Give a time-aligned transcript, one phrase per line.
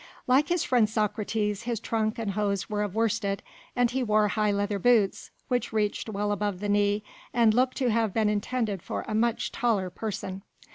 [0.25, 3.43] Like his friend Socrates, his trunk and hose were of worsted,
[3.75, 7.03] and he wore high leather boots which reached well above the knee
[7.35, 10.41] and looked to have been intended for a much taller person.